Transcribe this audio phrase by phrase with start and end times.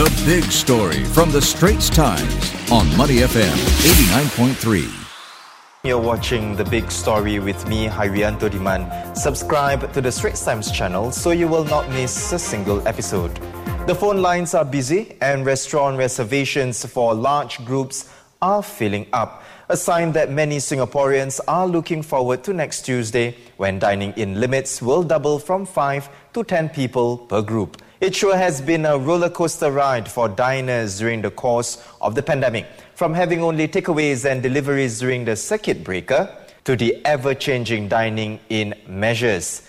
[0.00, 3.52] The big story from the Straits Times on Money FM
[4.24, 4.88] 89.3.
[5.84, 9.14] You're watching The Big Story with me, Hairianto Diman.
[9.14, 13.36] Subscribe to the Straits Times channel so you will not miss a single episode.
[13.86, 18.08] The phone lines are busy and restaurant reservations for large groups
[18.40, 19.42] are filling up.
[19.68, 24.80] A sign that many Singaporeans are looking forward to next Tuesday when dining in limits
[24.80, 27.76] will double from 5 to 10 people per group.
[28.00, 32.22] It sure has been a roller coaster ride for diners during the course of the
[32.22, 36.34] pandemic from having only takeaways and deliveries during the circuit breaker
[36.64, 39.68] to the ever changing dining in measures.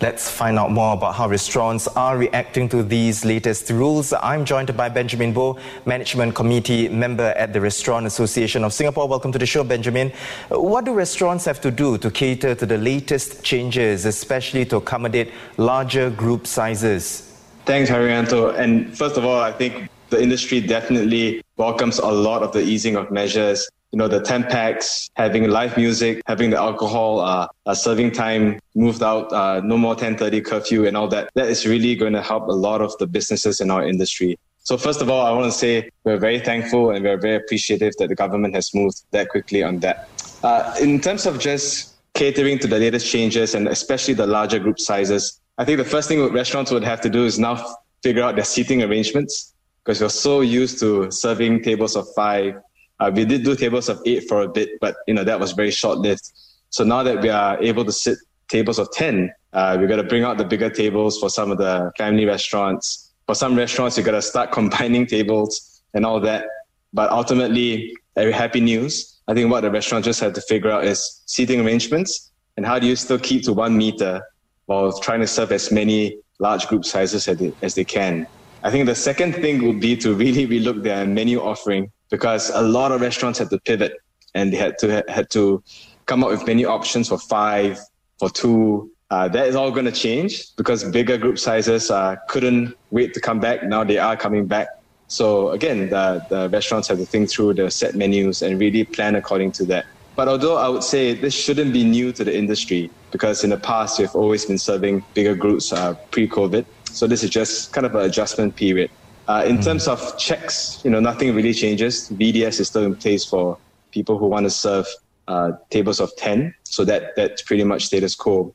[0.00, 4.12] Let's find out more about how restaurants are reacting to these latest rules.
[4.12, 9.08] I'm joined by Benjamin Boh, Management Committee member at the Restaurant Association of Singapore.
[9.08, 10.12] Welcome to the show, Benjamin.
[10.50, 15.32] What do restaurants have to do to cater to the latest changes, especially to accommodate
[15.56, 17.31] larger group sizes?
[17.64, 18.58] Thanks, Hairianto.
[18.58, 22.96] And first of all, I think the industry definitely welcomes a lot of the easing
[22.96, 23.68] of measures.
[23.92, 28.58] You know, the 10 pax, having live music, having the alcohol, uh, uh, serving time
[28.74, 31.30] moved out, uh, no more 1030 curfew and all that.
[31.34, 34.38] That is really going to help a lot of the businesses in our industry.
[34.64, 37.94] So first of all, I want to say we're very thankful and we're very appreciative
[37.98, 40.08] that the government has moved that quickly on that.
[40.42, 44.78] Uh, in terms of just catering to the latest changes and especially the larger group
[44.78, 47.62] sizes, I think the first thing restaurants would have to do is now
[48.02, 52.54] figure out their seating arrangements because we're so used to serving tables of five.
[52.98, 55.52] Uh, we did do tables of eight for a bit, but you know that was
[55.52, 56.32] very short lived.
[56.70, 60.04] So now that we are able to sit tables of ten, uh, we got to
[60.04, 63.12] bring out the bigger tables for some of the family restaurants.
[63.26, 66.46] For some restaurants, you got to start combining tables and all that.
[66.94, 69.20] But ultimately, very happy news.
[69.28, 72.78] I think what the restaurants just have to figure out is seating arrangements and how
[72.78, 74.22] do you still keep to one meter
[74.66, 78.26] while trying to serve as many large group sizes as they, as they can.
[78.62, 82.62] I think the second thing would be to really relook their menu offering because a
[82.62, 83.94] lot of restaurants had to pivot
[84.34, 85.62] and they had to had to
[86.06, 87.78] come up with menu options for five,
[88.18, 88.90] for two.
[89.10, 93.20] Uh, that is all going to change because bigger group sizes uh, couldn't wait to
[93.20, 93.62] come back.
[93.64, 94.68] Now they are coming back.
[95.08, 99.14] So again, the, the restaurants have to think through the set menus and really plan
[99.14, 99.84] according to that.
[100.14, 103.56] But although I would say this shouldn't be new to the industry because in the
[103.56, 106.66] past we've always been serving bigger groups uh, pre-COVID.
[106.84, 108.90] So this is just kind of an adjustment period.
[109.28, 109.64] Uh, in mm.
[109.64, 112.10] terms of checks, you know, nothing really changes.
[112.10, 113.56] VDS is still in place for
[113.90, 114.86] people who want to serve
[115.28, 116.54] uh, tables of 10.
[116.64, 118.54] So that that's pretty much status quo.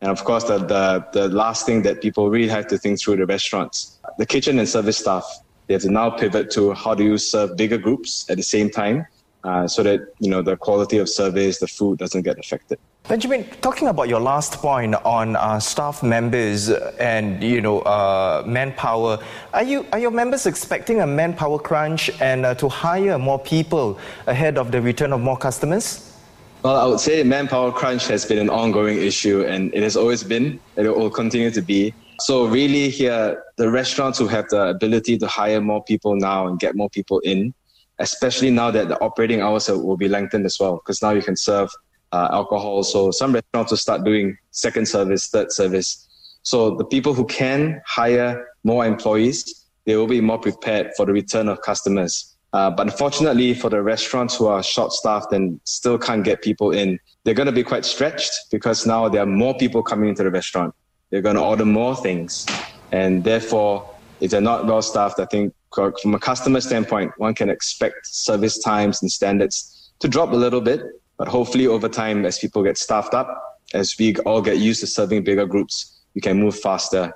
[0.00, 3.16] And of course, the, the, the last thing that people really have to think through
[3.16, 5.24] the restaurants, the kitchen and service staff,
[5.66, 8.70] they have to now pivot to how do you serve bigger groups at the same
[8.70, 9.06] time
[9.44, 12.78] uh, so that you know the quality of service, the food doesn't get affected.
[13.06, 19.18] Benjamin, talking about your last point on uh, staff members and you know uh, manpower,
[19.52, 23.98] are you are your members expecting a manpower crunch and uh, to hire more people
[24.26, 26.10] ahead of the return of more customers?
[26.62, 30.24] Well, I would say manpower crunch has been an ongoing issue, and it has always
[30.24, 31.92] been, and it will continue to be.
[32.20, 36.58] So really, here the restaurants who have the ability to hire more people now and
[36.58, 37.52] get more people in
[37.98, 41.36] especially now that the operating hours will be lengthened as well, because now you can
[41.36, 41.70] serve
[42.12, 42.82] uh, alcohol.
[42.82, 46.08] So some restaurants will start doing second service, third service.
[46.42, 51.12] So the people who can hire more employees, they will be more prepared for the
[51.12, 52.34] return of customers.
[52.52, 57.00] Uh, but unfortunately, for the restaurants who are short-staffed and still can't get people in,
[57.24, 60.30] they're going to be quite stretched because now there are more people coming into the
[60.30, 60.72] restaurant.
[61.10, 62.46] They're going to order more things,
[62.92, 63.88] and therefore,
[64.20, 69.02] if they're not well-staffed, I think from a customer standpoint, one can expect service times
[69.02, 70.82] and standards to drop a little bit,
[71.18, 73.28] but hopefully over time, as people get staffed up,
[73.72, 77.12] as we all get used to serving bigger groups, we can move faster.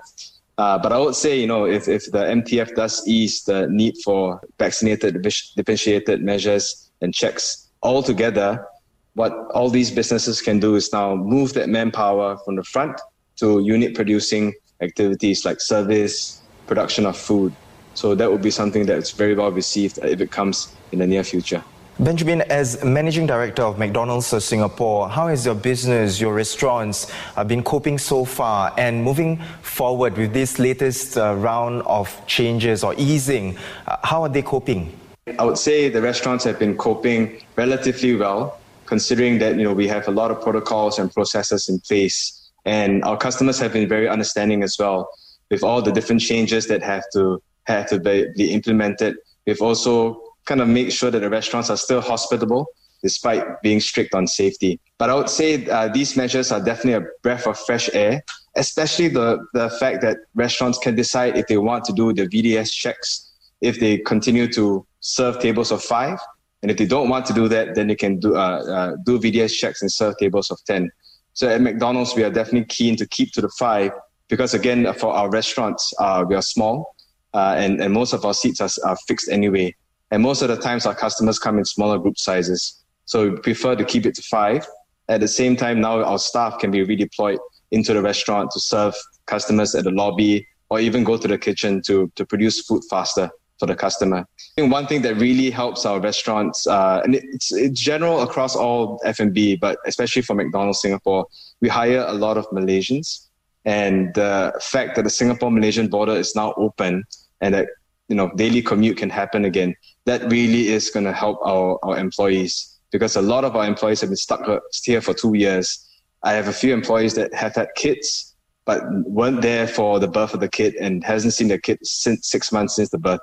[0.56, 3.94] Uh, but I would say, you know, if, if the MTF does ease the need
[4.04, 5.22] for vaccinated,
[5.56, 8.66] differentiated measures and checks altogether,
[9.14, 13.00] what all these businesses can do is now move that manpower from the front
[13.36, 17.52] to unit producing activities like service, production of food.
[17.98, 21.24] So that would be something that's very well received if it comes in the near
[21.24, 21.64] future.
[21.98, 27.64] Benjamin, as Managing Director of McDonald's Singapore, how has your business, your restaurants uh, been
[27.64, 33.58] coping so far and moving forward with this latest uh, round of changes or easing?
[33.88, 34.96] Uh, how are they coping?
[35.36, 39.88] I would say the restaurants have been coping relatively well, considering that you know we
[39.88, 44.08] have a lot of protocols and processes in place, and our customers have been very
[44.08, 45.10] understanding as well
[45.50, 49.16] with all the different changes that have to have to be, be implemented.
[49.46, 52.66] We've also kind of made sure that the restaurants are still hospitable
[53.02, 54.80] despite being strict on safety.
[54.98, 58.24] But I would say uh, these measures are definitely a breath of fresh air,
[58.56, 62.72] especially the, the fact that restaurants can decide if they want to do the VDS
[62.72, 63.26] checks
[63.60, 66.18] if they continue to serve tables of five.
[66.62, 69.18] And if they don't want to do that, then they can do, uh, uh, do
[69.18, 70.90] VDS checks and serve tables of 10.
[71.34, 73.92] So at McDonald's, we are definitely keen to keep to the five
[74.28, 76.96] because, again, for our restaurants, uh, we are small
[77.38, 79.74] uh, and, and most of our seats are, are fixed anyway.
[80.10, 82.62] And most of the times, our customers come in smaller group sizes.
[83.04, 84.66] So we prefer to keep it to five.
[85.08, 87.38] At the same time, now our staff can be redeployed
[87.70, 88.94] into the restaurant to serve
[89.26, 93.30] customers at the lobby or even go to the kitchen to, to produce food faster
[93.58, 94.18] for the customer.
[94.18, 98.56] I think one thing that really helps our restaurants, uh, and it's, it's general across
[98.56, 101.26] all F&B, but especially for McDonald's Singapore,
[101.60, 103.26] we hire a lot of Malaysians.
[103.64, 107.04] And the fact that the Singapore-Malaysian border is now open
[107.40, 107.68] and that
[108.08, 109.74] you know daily commute can happen again,
[110.04, 114.00] that really is going to help our, our employees because a lot of our employees
[114.00, 114.40] have been stuck
[114.84, 115.86] here for two years.
[116.22, 118.28] I have a few employees that have had kids
[118.68, 122.28] but weren't there for the birth of the kid and hasn't seen the kid since
[122.28, 123.20] six months since the birth.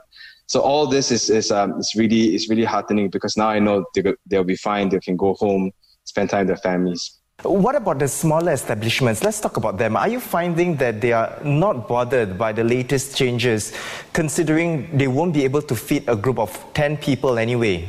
[0.48, 3.86] So all this is is um, is really is really heartening because now I know
[3.94, 4.90] they they'll be fine.
[4.90, 5.72] They can go home,
[6.06, 7.20] spend time with their families.
[7.46, 9.24] What about the smaller establishments?
[9.24, 9.96] Let's talk about them.
[9.96, 13.72] Are you finding that they are not bothered by the latest changes,
[14.14, 17.88] considering they won't be able to feed a group of 10 people anyway?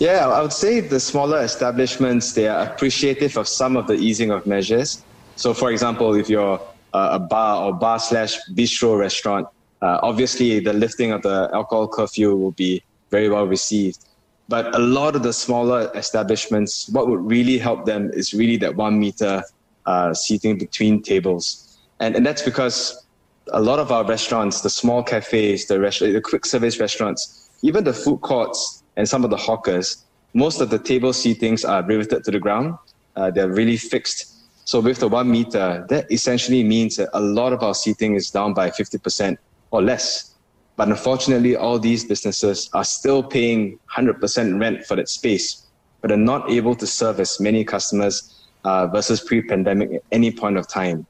[0.00, 4.32] Yeah, I would say the smaller establishments, they are appreciative of some of the easing
[4.32, 5.04] of measures.
[5.36, 6.60] So, for example, if you're
[6.92, 9.46] a bar or bar slash bistro restaurant,
[9.80, 14.04] uh, obviously the lifting of the alcohol curfew will be very well received.
[14.52, 18.76] But a lot of the smaller establishments, what would really help them is really that
[18.76, 19.42] one meter
[19.86, 21.78] uh, seating between tables.
[22.00, 23.06] And, and that's because
[23.52, 27.84] a lot of our restaurants, the small cafes, the, rest- the quick service restaurants, even
[27.84, 30.04] the food courts and some of the hawkers,
[30.34, 32.76] most of the table seatings are riveted to the ground.
[33.16, 34.32] Uh, they're really fixed
[34.64, 38.30] so with the one meter, that essentially means that a lot of our seating is
[38.30, 39.36] down by 50%
[39.70, 40.31] or less.
[40.76, 45.66] But unfortunately, all these businesses are still paying 100% rent for that space,
[46.00, 50.56] but are not able to serve as many customers uh, versus pre-pandemic at any point
[50.56, 51.06] of time.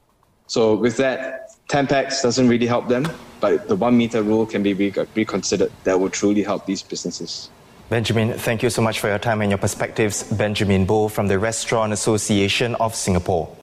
[0.46, 3.06] So with that, 10 pax doesn't really help them,
[3.40, 5.72] but the one meter rule can be re- reconsidered.
[5.84, 7.50] That will truly help these businesses.
[7.88, 10.22] Benjamin, thank you so much for your time and your perspectives.
[10.24, 13.54] Benjamin Boh from the Restaurant Association of Singapore.